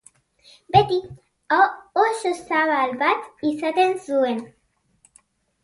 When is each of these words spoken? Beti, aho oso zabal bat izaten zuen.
Beti, 0.75 0.95
aho 1.57 1.67
oso 2.05 2.33
zabal 2.39 2.97
bat 3.05 3.47
izaten 3.53 3.97
zuen. 4.09 4.43